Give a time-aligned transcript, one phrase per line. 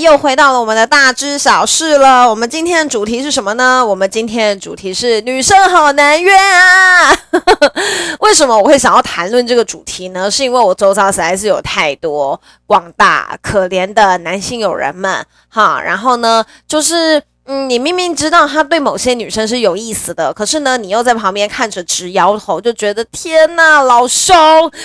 [0.00, 2.28] 又回到了我们的大知小事了。
[2.28, 3.84] 我们今天的主题是什么呢？
[3.84, 7.10] 我们今天的主题是女生好难约啊！
[8.20, 10.30] 为什么我会想要谈论这个主题呢？
[10.30, 15.80] 是因为我周遭实在是有太多广大可怜的男性友人们哈。
[15.82, 24.34] 然后呢，就是嗯，你明明知道他对某些女生是有意思的，可是呢，你又在旁边看着直摇头，就觉得天哪，老兄，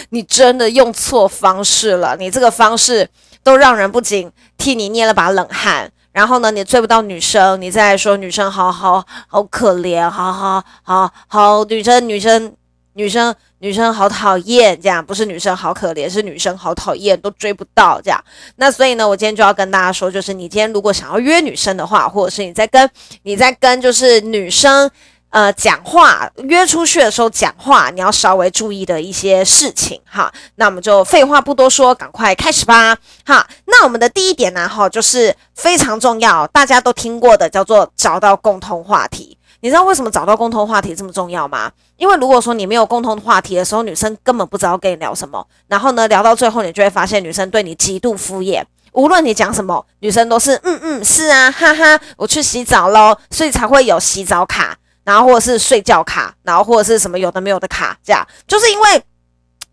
[0.09, 3.07] 你真的用错方式了，你这个方式。
[3.45, 12.51] 都让人不禁替你捏了把冷汗，然后呢，你追不到女生，你再说女生好好好可怜，好好好好女生女生
[12.93, 18.19] 女生女生好讨厌，这样不是女生好可怜，是女生好讨厌，都追不到这样。
[18.55, 22.89] 那所以呢，我今天就要跟大家说，就是你今天如果想要约女生的话，或者是你在跟
[23.21, 24.89] 你在跟就是女生。
[25.35, 30.31] 呃，讲话约出去的时候讲话，你要稍微注意的一些事情哈。
[30.55, 32.95] 那我们就废话不多说，赶快开始吧。
[33.25, 39.37] 哈，那我们的第一点呢，哈，就是非常重要，大家都听过的，叫做找到共同话题。
[39.59, 41.69] 你知道为什么找到共同话题这么重要吗？
[41.97, 45.45] 因为如果说你没有共同话题的时候，女生根本不知道跟你聊什么。
[45.67, 48.63] 然后呢，聊到最后，你就会发现女生对你极度敷衍，
[48.93, 54.77] 无论你讲什么，女生都是嗯嗯是啊，哈哈，我去洗澡喽，所以才会有洗澡卡。
[55.05, 59.03] 然后或者是睡觉卡，然后或者是什么有的没有的卡，这样就是因为，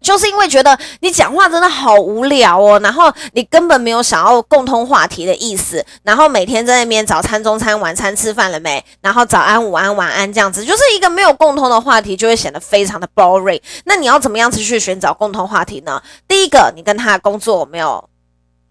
[0.01, 8.85] 就是因为觉得你讲话真的好无聊哦，然后你根本没有想要共通话题的意思，然后每天在那边早餐、中餐、晚餐吃饭了没？
[9.01, 13.61] 然后早安、午安、晚安这样子，就是一个没有共同的话题，就会显得非常的 boring。
[13.85, 16.03] 那你要怎么样子去寻找共同话题呢？
[16.29, 18.09] 第一个，你跟他的工作没有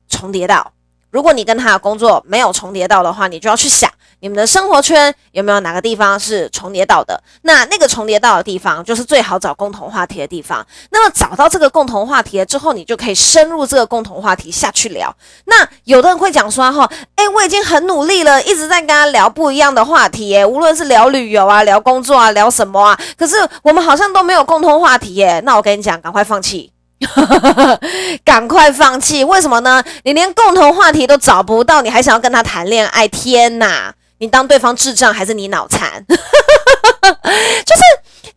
[0.10, 0.74] 重叠到。
[1.10, 3.90] 如果你跟他的工作没有重叠到的话，你就要去想
[4.22, 7.22] 你们的生活圈有没有哪个地方是重叠到的。
[7.42, 10.66] 那那个重叠到的地方，就是最好找共同话题的地方。
[10.92, 15.14] 那么找到这个共同话题了之后，你就可以深入这个共同话题下去聊。
[15.46, 25.42] 那有的人会讲说哈，哎，我已经很努力了，一直在跟他聊不一样的话题耶，无论是聊旅游啊、聊工作啊、聊什么啊，可是我们好像都没有共同话题耶。
[25.44, 26.72] 那我跟你讲，赶快放弃。
[28.24, 29.24] 赶快放弃！
[29.24, 29.84] 为什么呢？
[30.04, 33.08] 你连共同话题都找不到，你还想要跟他谈恋爱？
[33.08, 33.92] 天哪！
[34.22, 36.06] 你当对方智障还是你脑残？
[36.08, 37.82] 就是。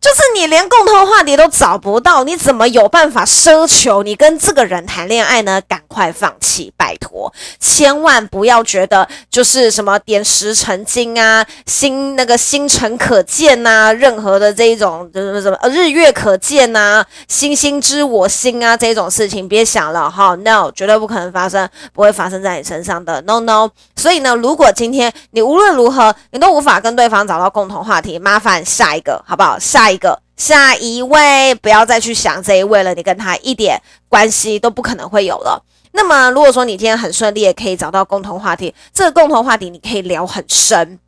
[0.05, 5.59] 就是你连共同话题都找不到，你怎么有办法奢求你跟这个人谈恋爱呢？
[5.67, 23.67] 赶快放弃，拜托，千万不要觉得就是什么点石成金啊，星那个星辰可见呐、任何的这一种就是什么呃日月可见呐、星星知我心啊，这种事情别想了哈，no，绝对不可能发生，不会发生在你身上的，no no。
[23.95, 29.57] 所以呢，如果今天你无论如何你都无法跟对方找到共同话题，麻烦下一个好不好？
[29.57, 29.94] 下一。
[29.95, 35.63] 一个下一位，不要再去想这一位了，你跟他一点关系都不可能会有了。
[35.93, 40.99] 那么，如果说你今天很顺利，也可以找到共同话题，这个共同话题你可以聊很深。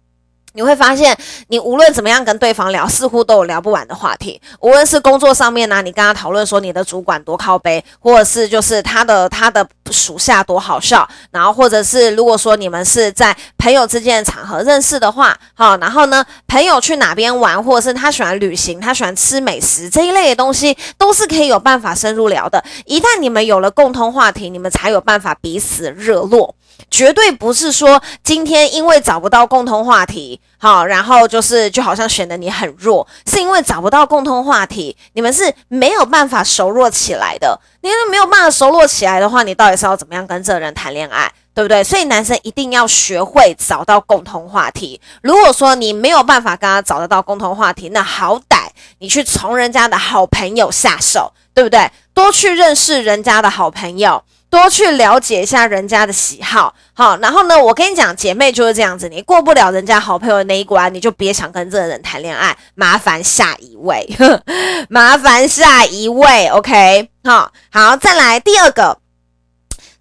[0.57, 1.16] 你会发现，
[1.50, 4.41] 你无论怎么样跟对方聊，似乎都有聊不完的话题。
[4.59, 22.63] 无论是工作上面呢、你跟他讨论说你的主管多靠背，或者是就是他的他的属下多好笑，然后或者是如果说你们是在朋友之间的场合认识的话，好，然后呢，朋友去哪边玩，或者是他喜欢旅行，他喜欢吃美食这一类的东西，都是可以有办法深入聊的。
[22.85, 26.56] 一旦你们有了共同话题，你们才有办法彼此热络。
[26.90, 37.60] 绝对不是说今天因为找不到共同话题，好，然后就是就好像显得你很弱，是因为找不到共同话题，你们是没有办法熟络起来的。
[37.82, 41.84] 你没有办法熟络起来的话，你到底是要怎么样跟这个人谈恋爱，对不对？
[41.84, 45.00] 所以男生一定要学会找到共同话题。
[45.22, 48.68] 如果说你没有办法跟他找得到共同话题，那好歹
[49.00, 51.90] 你去从人家的好朋友下手，对不对？
[52.14, 54.22] 多去认识人家的好朋友。
[54.49, 64.08] 多去了解一下人家的喜好，好，然后呢，我跟你讲，姐妹就是这样子，你过不了人家好朋友那一关，你就别想跟这个人谈恋爱，麻烦下一位，
[64.90, 68.97] 麻烦下一位，OK，好，好，再来第二个，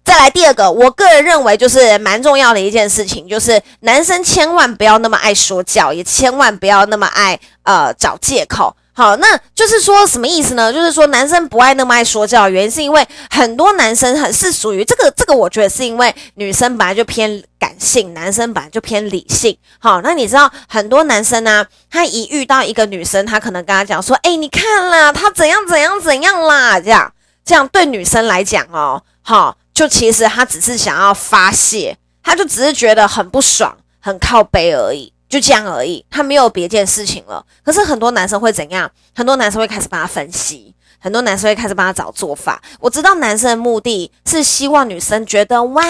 [0.05, 8.75] 再来第二个，我个人认为就是蛮重要的一件事情，就是男生千万不要那么爱说教，也千万不要那么爱呃找借口。
[8.97, 10.73] 好，那就是说什么意思呢？
[10.73, 19.55] 就是说男生不爱那么爱说教，原因是因为很多男生很是属于这个这个，我觉得是因为女生本来就偏感性，男生本来就偏理性。
[19.77, 27.13] 好，那你知道很多男生呢、他一遇到一个女生，他可能跟他讲说，哎，你看啦，他怎样怎样怎样啦，这样
[27.45, 35.13] 这样对女生来讲哦，好，就其实他只是想要发泄，他就只是觉得很不爽，很靠背而已。
[35.29, 37.45] 就这样而已，他没有别件事情了。
[37.63, 38.89] 可是很多男生会怎样？
[39.15, 42.61] 很多男生会开始帮他分析，很多男生会开始帮他找做法。
[42.79, 45.83] 我知道男生的目的是希望女生觉得哇，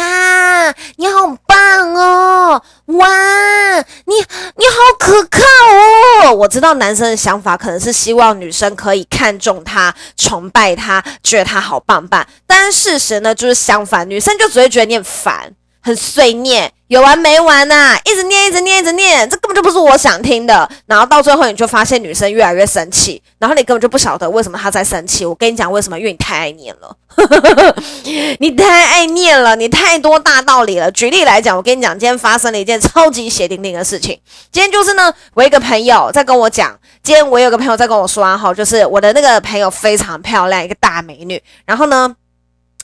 [0.95, 3.07] 你好棒哦，哇，
[3.77, 5.39] 你你好可靠
[6.25, 6.33] 哦。
[6.33, 12.25] 我知道男生的想法可能是希望女生可以看中他、崇拜他，觉得他好棒棒。
[12.47, 15.53] 但事实呢，就是相反，女生就只会觉得你很烦。
[15.87, 17.99] 很碎念，有完没完呐、啊？
[18.03, 20.69] 一直念，一直念，一直念，这根本就不是我想听的。
[20.85, 25.25] 然后到最后，你就发现女生越来越生气，然后你根本就不晓得为什么她在生气。
[25.25, 25.97] 我跟你讲为什么？
[25.97, 26.93] 因为你太爱念了，
[28.39, 30.91] 你太爱念了，你太多大道理了。
[30.91, 34.19] 举例来讲，我跟你讲，今天发生了一件超级血淋淋的事情。
[34.51, 41.41] 今天就是呢，我一个朋友在跟我讲，今天我有个朋友在跟我说啊，哈，就是我的那个朋友非常漂亮，一个大美女。
[41.65, 42.13] 然后呢，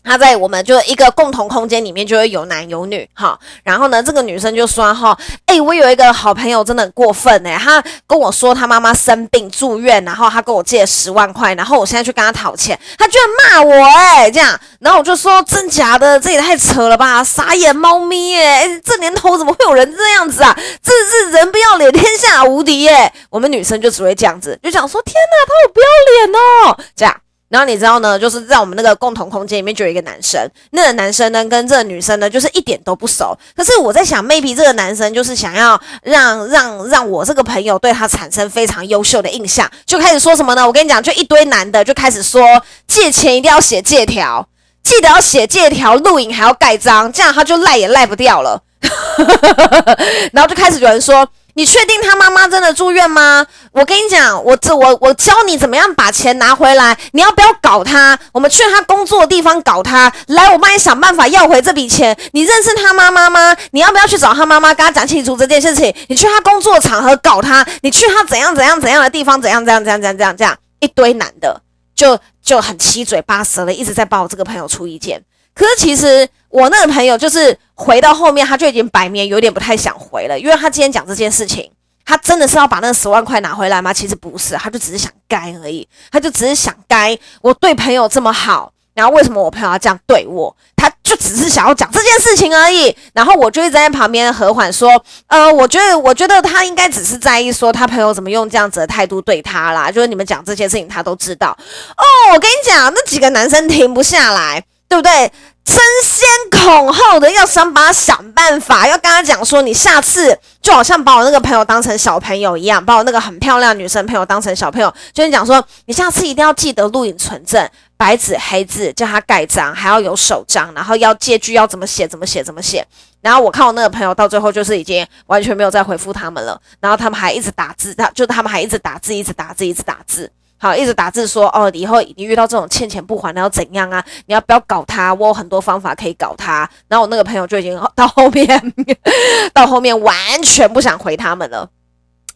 [0.04, 20.58] 他在我们就一个共同空间里面就会有男有女哈，然后呢，这个女生就说哈，哎、我有一个好朋友真的很过分诶、欸，他跟我说他妈妈生病住院，然后他跟我借十万块，然后我现在去跟他讨钱，他居然骂我诶、这样，然后我就说真假的，这也太扯了吧，傻眼猫咪诶、这年头怎么会有人这样子啊？
[20.82, 23.14] 这是人不要脸，天下无敌耶、欸！
[23.30, 25.88] 我们女生就只会这样子，就讲说天哪，他好不要
[26.28, 27.16] 脸哦，这样。
[27.54, 33.38] 然后你知道呢，就是在我们那个共同空间里面就有一个男生，那个男生呢跟这个女生呢就是一点都不熟。
[33.56, 40.66] 可是我在想，maybe 这个男生就是想要让让让我这个朋友对他产生非常优秀的印象，就开始说什么呢？
[40.66, 42.44] 我跟你讲，就一堆男的就开始说
[42.88, 44.48] 借钱一定要写借条，
[44.82, 48.60] 记得要写借条，录影还要盖章，这样他就赖也赖不掉了。
[50.34, 51.28] 然后就开始有人说。
[51.56, 53.46] 你确定他妈妈真的住院吗？
[53.72, 56.98] 我跟你讲，我这我我教你怎么样把钱拿回来。
[57.12, 58.18] 你要不要搞他？
[58.32, 60.12] 我们去他工作的地方搞他。
[60.28, 62.18] 来，我帮你想办法要回这笔钱。
[62.32, 63.56] 你认识他妈妈吗？
[63.72, 65.94] 你要不要去找他妈妈，跟他讲清楚这件事情？
[66.08, 67.66] 你去他工作场合搞他。
[67.82, 69.40] 你去他怎样怎样怎样的地方？
[69.42, 71.62] 怎样怎样怎样怎样怎样这样一堆男的
[71.96, 75.24] 就就很七嘴八舌的一直在帮我这个朋友出意见。
[75.56, 81.68] 可是其实我那个朋友就是回到后面，他就已经摆明有点不太想回了，因为他今天讲这件事情，
[82.06, 83.92] 他真的是要把那十万块拿回来吗？
[83.92, 87.18] 其实不是，他就只是想该而已，他就只是想该。
[87.42, 90.56] 我对朋友这么好，然后为什么我朋友要这样对我？
[90.76, 92.96] 他就只是想要讲这件事情而已。
[93.14, 101.58] 然后我就一直在旁边和缓说，呃，我觉得，我觉得他应该只是在意说他朋友怎么用这样子的态度对他啦，就是你们讲这些事情他都知道。
[101.98, 104.64] 哦，我跟你讲，那几个男生停不下来。
[104.90, 105.32] 对不对？
[105.66, 117.66] 争先恐后的要想把他想办法，要跟他讲说，你下次就好像把我那个朋友当成小朋友一样，把我那个很漂亮女生朋友当成小朋友，就是讲说，你下次一定要记得录影存证，
[117.96, 122.86] 白纸黑字叫他盖章，还要有手章，然后要借据要怎么写怎么写怎么写。
[123.22, 130.30] 然后我看我那个朋友到最后就是已经完全没有再回复他们了，然后他们还一直打字，他就他们还一直打字，一直打字，一直打字。
[130.64, 134.02] 好，一直打字说哦，以后你遇到这种欠钱不还的要怎样啊？
[134.28, 135.14] 你要不要搞他？
[135.14, 136.60] 我有很多方法可以搞他。
[136.88, 138.74] 然后我那个朋友就已经到后面，
[139.54, 141.70] 到后面完全不想回他们了。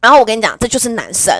[0.01, 1.33] 然后我跟你讲，这就是男生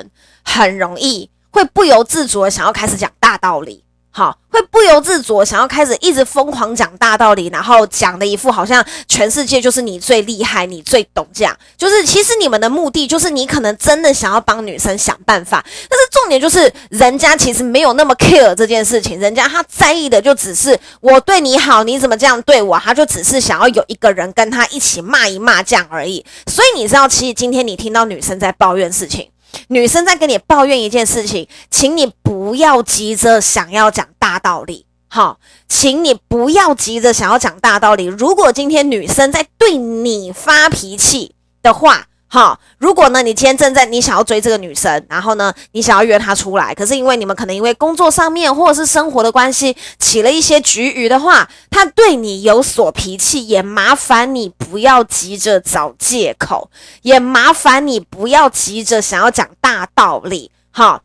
[0.45, 3.83] 很容易会不由自主的想要开始讲大道理。
[4.18, 11.56] 好，会不由自主想要开始一直疯狂讲大道理，然后讲的一副好像全世界就是你最厉害，你最懂这样。
[11.78, 22.80] 就是其实你们的目的就是你可能真的想要帮女生想办法，但是重点就是人家其实没有那么 care 这件事情，人家他在意的就只是我对你好，你怎么这样对我？
[22.80, 26.26] 他就只是想要有一个人跟他一起骂一骂这样而已。
[26.47, 29.30] 所以你知道，其实今天你听到女生在抱怨事情。
[29.68, 38.06] 女生在跟你抱怨一件事情，请你不要急着想要讲大道理，好，请你不要急着想要讲大道理。
[38.06, 56.69] 如果今天女生在对你发脾气的话，好，如果呢，你今天正在你想要追这个女生，然后呢，你想要约她出来，可是因为你们可能因为工作上面或者是生活的关系起了一些局齴的话，她对你有所脾气，也麻烦你不要急着找借口，
[57.01, 60.51] 也麻烦你不要急着想要讲大道理。
[60.69, 61.01] 好，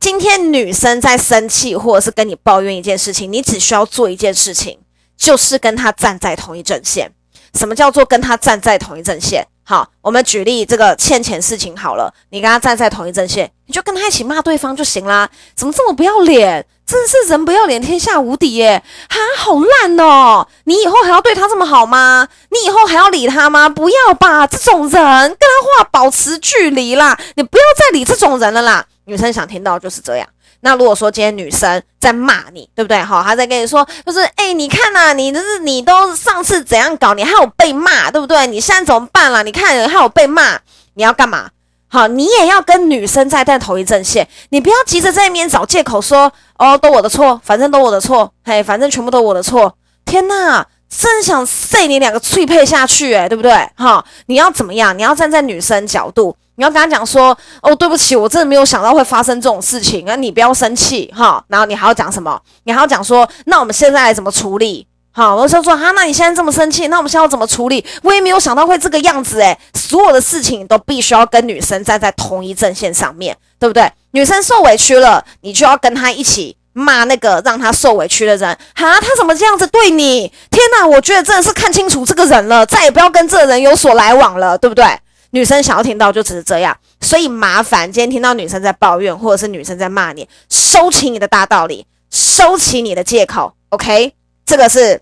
[0.00, 4.78] 今天女生在生气或者是跟你抱怨一件事情，你只需要做一件事情，
[5.18, 7.12] 就是跟她站在同一阵线。
[7.54, 9.46] 什么叫做跟她站在同一阵线？
[9.64, 15.28] 好，我们举例这个欠钱事情好了，你跟他站在同一阵线，你就跟他一起骂对方就行啦。
[15.54, 16.66] 怎么这么不要脸？
[16.84, 18.82] 真是人不要脸，天下无敌耶！
[19.08, 20.46] 哈，好烂哦！
[20.64, 22.28] 你以后还要对他这么好吗？
[22.50, 23.68] 你以后还要理他吗？
[23.68, 28.84] 不要吧，这种人跟他话保持距离啦，你不要再理这种人了啦。
[29.04, 30.28] 女生想听到就是这样。
[30.64, 33.02] 那如果说今天女生在骂你，对不对？
[33.02, 38.46] 好，她在跟你说，就是哎，你看呐，你这是你都上次怎样搞，你还有被骂，对不对？
[38.46, 39.42] 你现在怎么办了？
[39.42, 40.60] 你看还有被骂，
[40.94, 41.50] 你要干嘛？
[41.88, 49.76] 好，你也要跟女生在在同一阵线，你不要急着在那边找借口说哦，都我的错，反正都我的错，嘿，反正全部都我的错。
[50.04, 53.52] 天呐，真想塞你两个脆配下去，诶，对不对？
[53.76, 54.96] 哈，你要怎么样？
[54.96, 61.44] 你要站在女生角度，你要跟他讲说哦，对不起，我真的没有想到会发生这种事情啊，你不要生气哈。
[61.48, 62.40] 然后你还要讲什么？
[62.62, 64.86] 你还要讲说，那我们现在来怎么处理？
[65.10, 67.84] 好，我就说哈，那你现在这么生气，那我们现在要怎么处理？
[68.04, 73.90] 我也没有想到会这个样子诶，所有的事情都必须要跟女生站在同一阵线上面，对不对？
[74.12, 78.56] 女生受委屈了，你就要跟她一起骂那个让她受委屈的人。
[78.76, 80.32] 哈，他怎么这样子对你？
[80.48, 84.84] 天哪，我觉得真的是看清楚这个人了，再也不要跟这个人有所来往了，对不对？
[85.32, 94.12] 女生想要听到就只是这样，所以麻烦今天听到女生在抱怨，或者是女生在骂你，收起你的大道理，收起你的借口，OK？
[94.44, 95.00] 这个是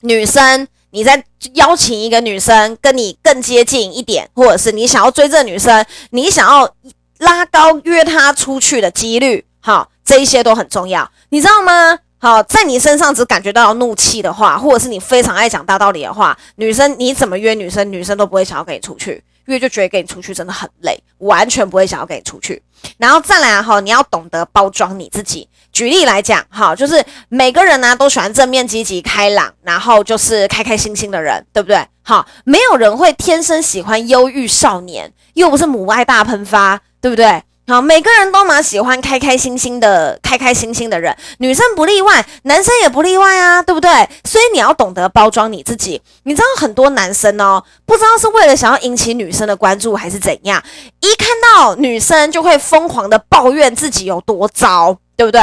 [0.00, 6.70] 女生，你在邀请一个女生跟你更接近一点，或者是你想要追这女生，你想要
[7.18, 11.98] 拉高约她出去的几率，好，这一些都很重要，你知道吗？
[12.18, 19.24] 好，在你身上只感觉到怒气的话，或者是你非常爱讲大道理的话，女生你怎么约女生，女生都不会想要跟你出去。
[19.46, 22.62] 因为就觉得跟你出去真的很累，完全不会想要跟你出去。
[22.98, 25.48] 然后再来哈，你要懂得包装你自己。
[25.72, 31.84] 举例来讲哈，就是每个人呢都喜欢正面、积极、开朗，然后就是开开心心的人，对不对？
[32.02, 37.42] 好，没有人会天生喜欢忧郁少年，又不是母爱大喷发，对不对？
[37.66, 43.90] 好，每个人都蛮喜欢开开心心的，开开心心的人，女生不例外，男生也不例外啊，对不对？
[44.22, 46.02] 所以你要懂得包装你自己。
[46.24, 50.62] 你知道很多男生哦，不知道是为了想要引起女生的关注，还是怎样，
[51.00, 55.40] 一看到女生就会疯狂的抱怨自己有多糟，对不对？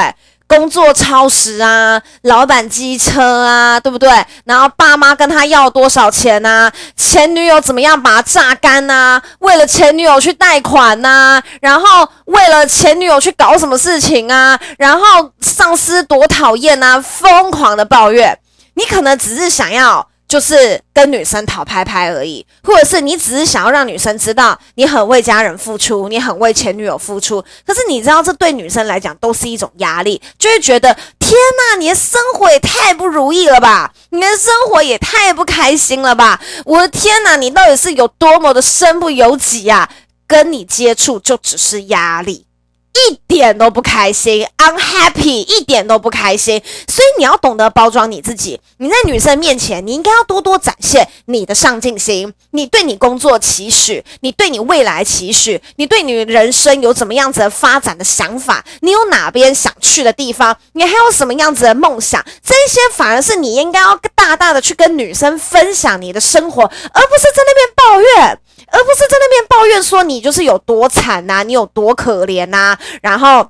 [0.52, 4.10] 工作超时啊，老板机车啊，对不对？
[4.44, 6.70] 然后爸妈跟他要多少钱啊？
[6.98, 9.22] 前女友怎么样把他榨干啊？
[9.40, 11.42] 为了前女友去贷款啊？
[11.62, 14.60] 然后为了前女友去搞什么事情啊？
[14.78, 17.00] 然后上司多讨厌啊？
[17.00, 18.38] 疯狂的抱怨，
[18.74, 20.06] 你可能只是想要。
[20.32, 27.44] 就是跟女生讨拍拍而已，或者是你只是想要让女生知道你很为家人付出，你很为前女友付出。
[27.68, 36.40] 可是你知道，这对女生来讲都是一种压力，就会觉得天哪，你的生活也太不如意了吧，你的生活也太不开心了吧！
[36.64, 39.90] 我的天哪，你到底是有多么的身不由己啊？
[40.26, 42.46] 跟你接触就只是压力。
[42.94, 46.62] 一点都不开心，unhappy，一点都不开心。
[46.88, 48.60] 所以你要懂得包装你自己。
[48.78, 68.40] 你在女生面前，你应该要多多展现你的上进心，你对你工作期许，你对你未来期许，你对你人生有怎么样子的发展的想法，你有哪边想去的地方，你还有什么样子的梦想，这些反而是你应该要大大的去跟女生分享你的生活，而不是在那边抱怨。
[68.72, 73.50] 而不是在那边抱怨说你就是有多惨呐，你有多可怜呐，然后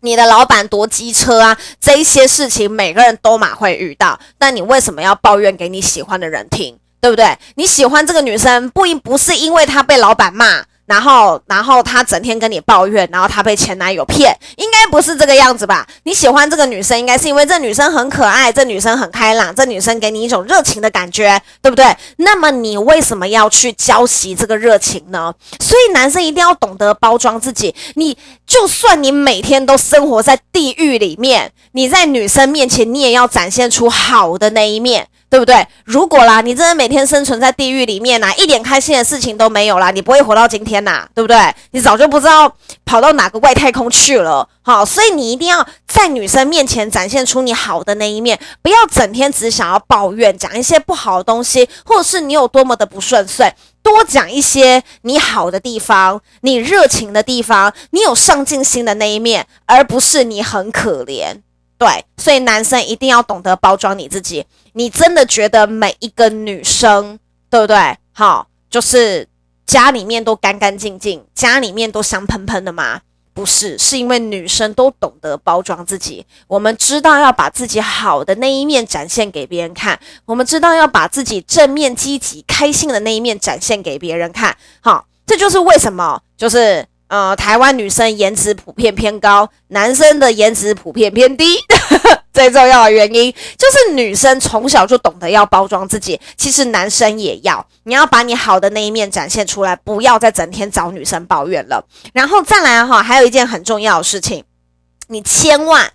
[0.00, 7.38] 你的老板多机车啊，这一些事情每个人都马会遇到，但你为什么要抱怨给你喜欢的人听，对不对？
[7.54, 10.64] 你喜欢这个女生不因不是因为她被老板骂。
[10.86, 15.86] 然后，然后他整天跟你抱怨，然后他被前男友骗，应该不是这个样子吧？
[16.02, 21.96] 你喜欢这个女生，应该是因为这女生很可爱，这女生很开朗，这女生给你一种热情的感觉，对不对？
[22.18, 25.32] 那么你为什么要去浇熄这个热情呢？
[25.60, 27.74] 所以男生一定要懂得包装自己。
[27.94, 35.08] 你就算你每天都生活在地狱里面，你在女生面前，你也要展现出好的那一面。
[35.34, 35.66] 对不对？
[35.84, 41.36] 如果啦，你真的每天生存在地狱里面呐、一点开心的事情都没有啦，你不会活到今天呐，对不对？
[41.72, 44.48] 你早就不知道跑到哪个外太空去了。
[44.62, 53.50] 好，所以你一定要在女生面前展现出你好的那一面，不要整天只想要抱怨，讲一些不好的东西，或者是你有多么的不顺遂，
[53.82, 61.40] 多讲一些你好的地方，你热情的地方，你有上进心的那一面，而不是你很可怜。
[61.76, 64.46] 对，所以男生一定要懂得包装你自己。
[64.74, 67.96] 你真的觉得每一个女生，对不对？
[68.12, 69.26] 好，就是
[69.64, 73.00] 家里面都干干净净，家里面都香喷喷的吗？
[73.32, 76.24] 不是，是因为女生都懂得包装自己。
[76.46, 84.56] 我们知道要把自己好的那一面展现给别人看，我们知道要把自己正面、积极、开心的那一面展现给别人看。
[84.80, 91.44] 好，这就是为什么，就是呃，台湾女生颜值普遍偏高，男生的颜值普遍偏低。
[92.34, 101.86] 最重要的原因就是女生从小就懂得要包装自己，其实男生也要，你要把你好的那一面展现出来，不要再整天找女生抱怨了。
[102.12, 104.42] 然后再来哈，还有一件很重要的事情，
[105.06, 105.92] 你千万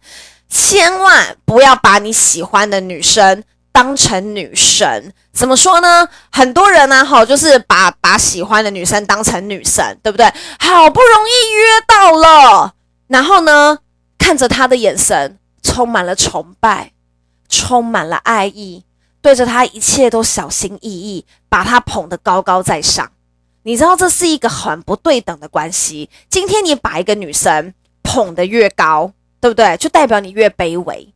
[0.49, 3.43] 千万不要把你喜欢的女生
[3.73, 5.13] 当成女神。
[5.33, 6.07] 怎么说呢？
[6.31, 10.25] 很多人呢，哈，就是把把喜欢的女生当成女神，对不对？
[10.59, 12.73] 好不容易约到了，
[13.07, 13.77] 然后呢，
[14.17, 15.37] 看着她的眼神。
[15.61, 16.91] 充满了崇拜，
[17.47, 18.83] 充满了爱意，
[19.21, 23.11] 对着他一切都小心翼翼，把他捧得高高在上。
[23.63, 26.09] 你知道这是一个很不对等的关系。
[26.29, 29.11] 今天你把一个女生捧得越高，
[29.41, 29.75] 对不对？
[29.77, 31.13] 就代表你越卑微。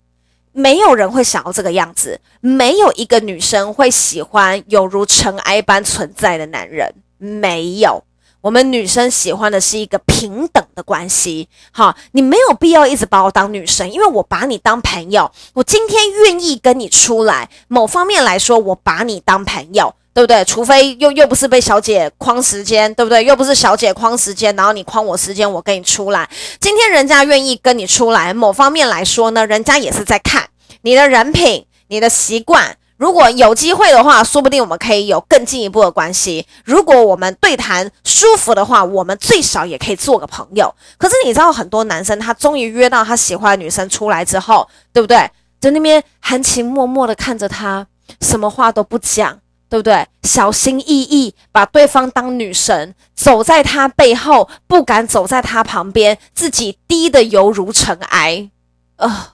[0.52, 8.04] 没有人会想要这个样子，没有一个女生会喜欢有如尘埃般存在的男人，没有。
[8.44, 17.50] 我们女生喜欢的是一个平等的关系，好，你没有必要一直把我当女生，因为我把你当朋友，我今天愿意跟你出来。
[17.70, 20.44] 某方面来说，我把你当朋友，对不对？
[20.44, 23.24] 除非又又不是被小姐框时间，对不对？
[23.24, 26.30] 又不是小姐框时间，然后你框我时间，我跟你出来。
[26.60, 30.50] 今天人家愿意跟你出来，某方面来说呢，人家也是在看
[30.82, 32.76] 你的人品、你的习惯。
[32.98, 36.46] 如果有机会的话，说不定我们可以有更进一步的关系。
[36.64, 40.74] 如果我们对谈舒服的话，我们最少也可以做个朋友。
[40.98, 45.30] 可是你知道，很多男生他终于约到他喜欢的女生出来之后，对不对？
[45.60, 47.86] 在那边含情脉脉的看着他，
[48.22, 50.06] 什么话都不讲，对不对？
[50.24, 58.50] 小心翼翼把对方当女神，走在他背后，不敢走在他旁边，自己低的犹如尘埃。
[58.98, 59.28] 啊、呃，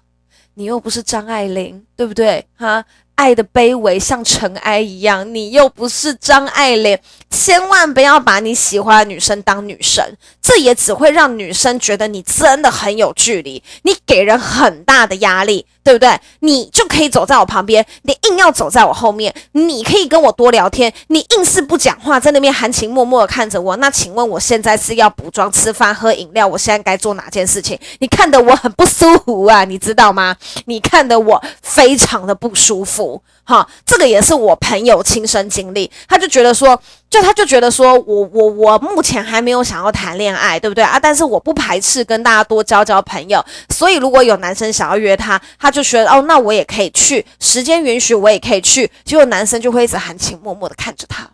[0.54, 2.48] 你又不是张爱玲，对不对？
[2.56, 2.86] 哈。
[3.20, 6.98] 爱的卑微像尘埃一样，你又不是张爱玲，
[7.30, 15.66] 千万不要把你喜欢的女生当女神，这也只会让女生觉得你真的很有距离，你给人很大的压力。
[15.84, 16.20] 对不对？
[16.40, 23.76] 你就可以走在我旁边，你硬要走在我后面，你可以跟我多聊天，你硬是不讲话，在那边含情脉脉的看着我。
[23.78, 26.46] 那请问我现在是要补妆、吃饭、喝饮料？
[26.48, 27.80] 我现在该做哪件事情？
[28.00, 30.36] 你看得我很不舒服啊，你知道吗？
[30.66, 33.22] 你看得我非常的不舒服。
[33.44, 36.80] 哈，这个也是我朋友亲身经历，他就觉得说。
[37.10, 41.00] 就他就觉得说，我我我目前还没有想要谈恋爱，对不对啊？
[41.02, 48.92] 但是我不排斥跟大家多交交朋友，所以如果有男生想要约他，他就就觉得哦，那我也可以去，时间允许我也可以去。
[49.06, 51.30] 结果男生就会一直含情脉脉的看着他，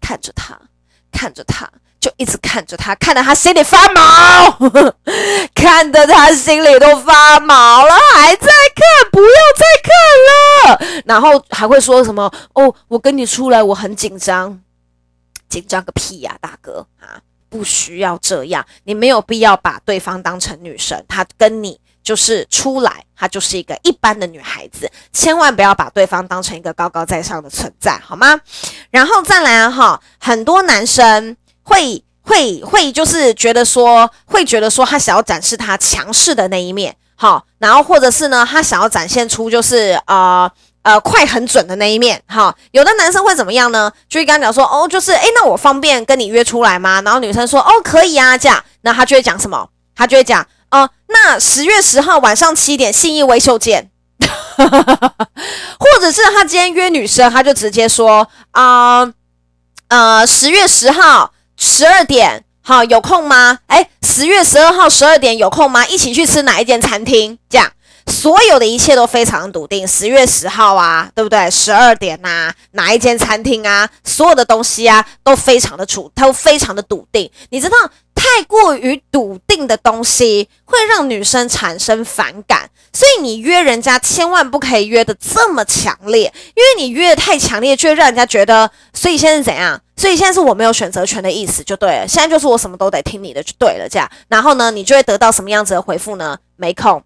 [0.00, 0.56] 看着他，
[1.10, 1.68] 看着他，
[2.00, 4.56] 就一直看着他，看得他心里发毛，
[5.52, 11.02] 看得他心里都发毛了，还在看，不要再看了。
[11.06, 14.60] 然后还会说什么哦，我跟你出来，我很紧张。
[15.48, 17.20] 紧张个屁呀，大哥啊！
[17.50, 28.40] 不需要这样，你没有必要把对方当成女神，她跟你就是出来，她就是一个一般的女孩子，千万不要把对方当成一个高高在上的存在，好吗？
[28.90, 40.50] 然后再来哈，很多男生会会会就是觉得说，会觉得说他想要展示他强势的那一面，好，然后或者是呢，他想要展现出就是呃。
[40.84, 43.88] 呃，快很准的那一面，哈，有的男生会怎么样呢？
[44.08, 47.00] 就会跟他讲说，哦，就是，诶，那我方便跟你约出来吗？
[47.02, 49.64] 然后女生说，哦，可以啊，这样，那他就会讲什么？
[49.94, 50.44] 他就会讲，
[51.12, 53.90] 那十月十号晚上七点，信义威秀见，
[54.56, 59.12] 或者是他今天约女生，他就直接说，啊、
[59.88, 63.58] 呃，十月十号十二点，好，有空吗？
[63.68, 65.86] 诶，十月十二号十二点有空吗？
[65.86, 67.38] 一起去吃哪一间餐厅？
[67.48, 67.70] 这样。
[68.08, 71.48] 所有的一切都非常笃定，十月十号啊，对不对？
[71.48, 73.88] 十二点呐、啊，哪一间餐厅啊？
[74.02, 77.30] 所有的东西啊，都非常的楚，都非常的笃定。
[77.50, 77.76] 你知道，
[78.34, 89.78] 太过于笃定的东西会让女生产生反感，所以你约人家千万不可以约的这么强烈，因为你约的太强烈，就会让人家觉得，所以现在是怎样？
[89.96, 92.08] 所以现在是我没有选择权的意思，就对了。
[92.08, 94.10] 现在就是我什么都得听你的，就对了，这样。
[94.28, 96.38] 然后呢，你就会得到什么样子的回复呢？
[96.56, 97.02] 没空。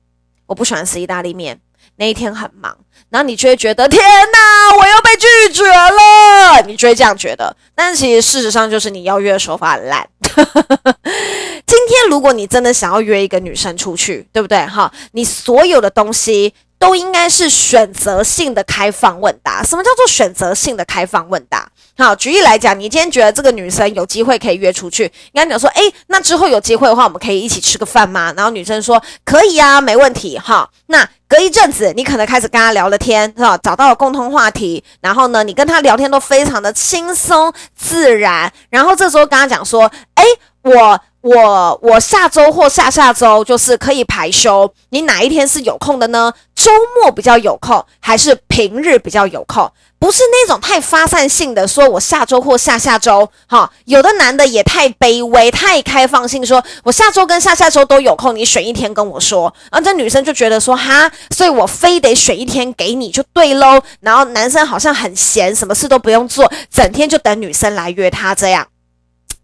[0.46, 1.58] 我不喜欢吃意大利面，
[1.96, 2.76] 那一天很忙，
[3.10, 7.54] 然后你就会觉得天哪，我又被拒绝了，你就会这样觉得。
[7.74, 10.06] 但其实事实上就是你邀约的手法很烂。
[11.66, 14.64] 今天如果你真的想要约一个女生出去，对不对？
[14.66, 19.62] 哈，你所有的东西都应该是选择性的开放问答。
[19.62, 21.68] 什么叫做选择性的开放问答？
[21.98, 28.32] 好，举例来讲，你今天觉得这个女生有机会可以约出去，你跟她讲说，诶，那之后有机会的话，我们可以一起吃个饭吗？
[28.36, 30.38] 然后女生说可以啊，没问题。
[30.38, 33.56] 哈，那隔一阵子，你可能开始跟她聊了天，是吧？
[33.58, 38.52] 找到了共同话题，然后呢，你跟她聊天都非常的轻松自然。
[38.68, 40.24] 然后这时候跟她讲说，诶，
[40.62, 41.00] 我。
[41.26, 46.32] 我我下周或下下周就是可以排休，你哪一天是有空的呢？
[46.54, 49.68] 周末比较有空，还是平日比较有空？
[49.98, 68.68] 不是那种太发散性的，说我下周或下下周，哈，有的男的也太卑微，太开放性，说我下周跟下下周都有空，你选一天跟我说，然后这女生就觉得说哈，所以我非得选一天给你就对喽，然后男生好像很闲，什么事都不用做，整天就等女生来约他这样。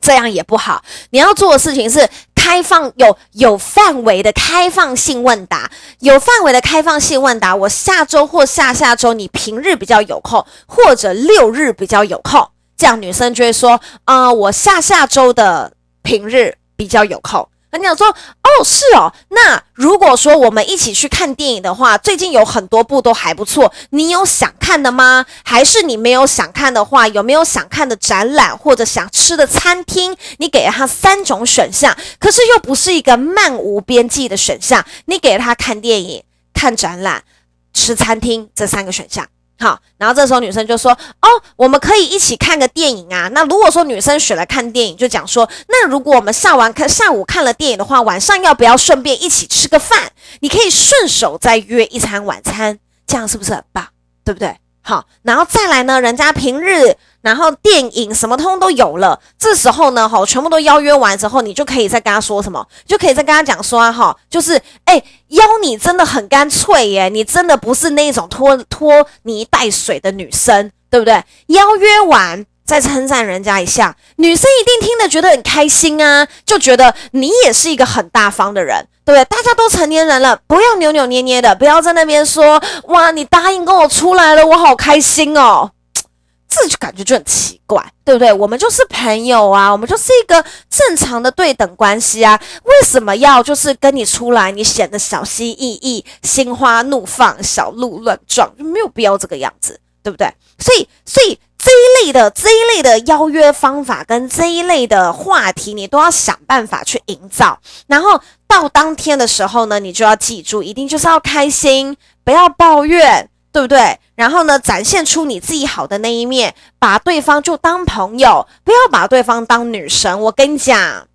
[0.03, 7.55] 这样也不好，你要做的事情是开放有有范围的开放性问答，有范围的开放性问答。
[7.55, 17.49] 我下周或下下周，你平日比较有空，或者六日比较有空，这样女生就会说，啊、我下下周的平日比较有空。
[17.73, 19.13] 那你想说，哦，是哦。
[19.31, 23.73] 那如果说我们一起去看电影的话，最近有很多部都还不错。
[23.91, 25.25] 你有想看的吗？
[25.43, 30.15] 还是你没有想看的话，有没有想看的展览或者想吃的餐厅？
[30.37, 34.85] 你给了他三种选项，可是又不是一个漫无边际的选项。
[35.07, 37.25] 你给了他看电影、看展览、
[37.73, 39.27] 吃餐厅这三个选项。
[39.63, 40.91] 好，然后这时候女生就说
[41.23, 50.11] ：“哦，我们可以一起看个电影啊。”那如果说女生选来看电影，就讲说：“那如果我们上完看上午看了电影的话，晚上要不要顺便一起吃个饭？
[50.41, 53.87] 你可以顺手再约一餐晚餐，这样是不是很棒？
[54.25, 56.97] 对不对？”好，然后再来呢，人家平日。
[57.23, 71.23] 然后电影什么通通都有了，这时候呢，哈，全部都邀约完之后，你就可以再跟他说什么，就可以再跟他讲说啊，哈，就是，哎，邀你真的很干脆耶，你真的不是那种拖拖泥带水的女生，对不对？
[71.47, 79.25] 邀约完再称赞人家一下，女生一定听得觉得很开心啊，就觉得你也是一个很大方的人，对不对？
[79.25, 85.71] 大家都成年人了，不要扭扭捏捏的，不要在那边说，哇，你答应跟我出来了，我好开心哦。
[86.55, 88.31] 这就感觉就很奇怪，对不对？
[88.31, 100.31] 我们就是朋友啊，我们就是一个正常的对等关系啊，为什么要就是跟你出来，你显得小心翼翼、心花怒放、小鹿乱撞，就没有必要这个样子，对不对？
[100.59, 107.59] 所以，所以这一类的这一类的邀约方法跟这一类的话题，你都要想办法去营造。
[107.87, 108.21] 然后
[108.53, 113.29] 到当天的时候呢，你就要记住，一定就是要开心，不要抱怨。
[113.53, 113.99] 对不对？
[114.15, 120.19] 然后呢，展现出你自己好的那一面，把对方就当朋友，不要把对方当女神。
[120.23, 121.07] 我跟你讲，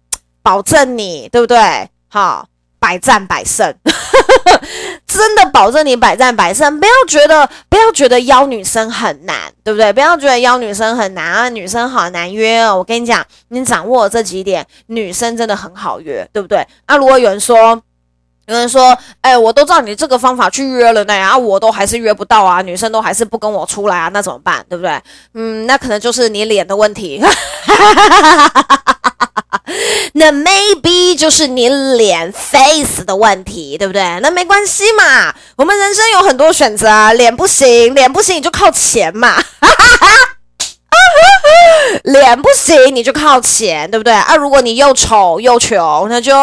[0.44, 1.90] 保证你，对不对？
[2.08, 2.48] 好，
[2.78, 3.74] 百战百胜，
[5.18, 6.80] 真的保证你百战百胜。
[6.80, 9.92] 不要觉得，不要觉得邀女生很难，对不对？
[9.92, 12.78] 不要觉得邀女生很难啊，女生好难约哦。
[12.78, 16.66] 我跟你讲，你掌握这几点，女生真的很好约，对不对？
[16.86, 17.82] 啊，如果有人说。
[18.50, 24.66] 有人说：“哎、我都照你这个方法去约了呢，啊，我都还是约不到啊，女生都还是不跟我出来啊，那怎么办？
[24.70, 24.98] 对不对？
[25.34, 27.30] 嗯，那可能就是你脸的问题，哈
[27.76, 28.97] 哈哈哈哈哈
[30.14, 34.02] 那 maybe 就是你脸 face 的问题，对不对？
[34.22, 40.08] 那没关系嘛，我们人生有很多选择，脸不行，脸不行你就靠钱嘛，哈哈哈
[42.04, 44.14] 脸不行你就靠钱，对不对？
[44.14, 46.34] 啊，如果你又丑又穷，那就。”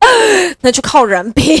[0.62, 1.60] 那就靠人品，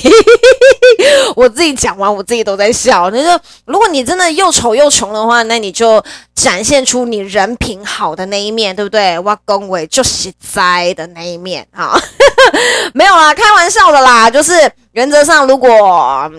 [1.36, 3.10] 我自己讲完，我自己都在笑。
[3.10, 6.02] 那就如果你真的又丑又穷的话，那你就
[6.34, 9.18] 展现出你人品好的那一面，对不对？
[9.18, 11.94] 我恭维就实在的那一面啊，
[12.94, 14.30] 没有啦，开玩笑的啦。
[14.30, 14.52] 就是
[14.92, 16.30] 原则上，如果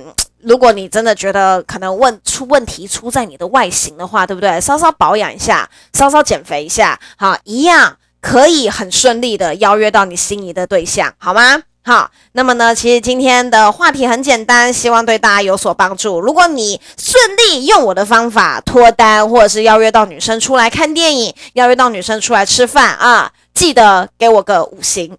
[0.42, 4.60] 如果你真的觉得可能问出问题出在你的外形的话，对不对？
[4.60, 11.62] 稍稍保养一下，稍稍减肥一下，好，一样可以很顺利的邀约到你心仪的对象，好吗？
[11.84, 16.22] 好，那么呢，其实今天的话题很简单，希望对大家有所帮助。
[16.22, 25.18] 如果你顺利用我的方法脱单，或者是邀约到女生出来看电影，邀约到女生出来吃饭啊，记得给我个五星。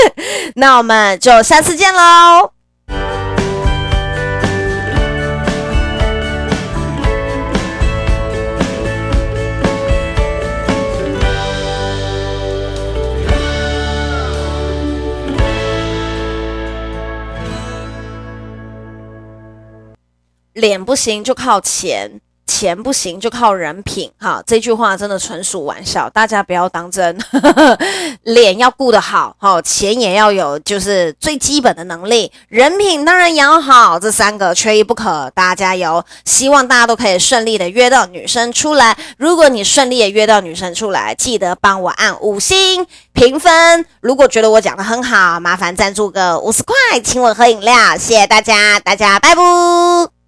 [0.56, 2.61] 那我们就下次见喽。
[20.62, 24.08] 脸不行就靠钱，钱不行，就靠人品。
[24.20, 27.18] 哈，这句话真的纯属玩笑，大家不要当真。
[28.22, 35.28] 脸要顾得好，哈，钱也要有，就是最基本的能力，人品当然也要好，这三个缺一不可。
[35.34, 38.96] 大家加油，希望大家都可以顺利的约到女生出来。
[39.18, 43.84] 如果你顺利的约到女生出来，记得帮我按五星评分。
[44.00, 50.21] 如果觉得我讲的很好，麻烦赞助个五十块，请我喝饮料，谢谢大家，大家拜拜。